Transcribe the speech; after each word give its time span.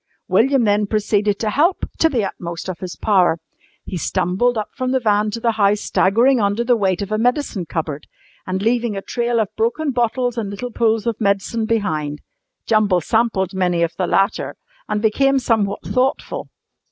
William 0.27 0.63
then 0.63 0.87
proceeded 0.87 1.37
to 1.37 1.51
"help" 1.51 1.87
to 1.99 2.09
the 2.09 2.23
utmost 2.25 2.67
of 2.67 2.79
his 2.79 2.95
power. 2.95 3.37
He 3.85 3.97
stumbled 3.97 4.57
up 4.57 4.69
from 4.73 4.93
the 4.93 4.99
van 4.99 5.29
to 5.29 5.39
the 5.39 5.51
house 5.51 5.79
staggering 5.81 6.41
under 6.41 6.63
the 6.63 6.75
weight 6.75 7.03
of 7.03 7.11
a 7.11 7.19
medicine 7.19 7.67
cupboard, 7.67 8.07
and 8.47 8.63
leaving 8.63 8.97
a 8.97 9.03
trail 9.03 9.39
of 9.39 9.55
broken 9.55 9.91
bottles 9.91 10.39
and 10.39 10.49
little 10.49 10.71
pools 10.71 11.05
of 11.05 11.21
medicine 11.21 11.67
behind. 11.67 12.21
Jumble 12.65 12.99
sampled 13.01 13.53
many 13.53 13.83
of 13.83 13.95
the 13.95 14.07
latter 14.07 14.55
and 14.89 15.03
became 15.03 15.37
somewhat 15.37 15.83
thoughtful. 15.83 16.49